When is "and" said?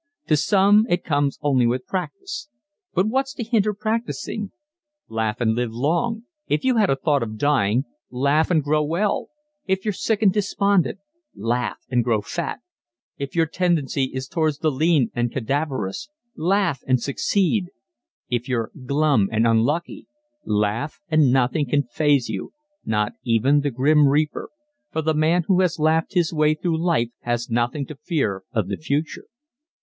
5.39-5.53, 8.49-8.63, 10.23-10.33, 11.87-12.03, 15.13-15.31, 16.87-16.99, 19.31-19.45, 21.09-21.31